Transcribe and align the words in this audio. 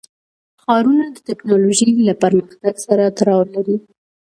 ښارونه 0.61 1.05
د 1.15 1.17
تکنالوژۍ 1.29 1.91
له 2.07 2.13
پرمختګ 2.23 2.73
سره 2.85 3.03
تړاو 3.17 3.41
لري. 3.53 3.77